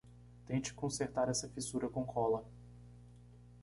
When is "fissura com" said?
1.47-2.03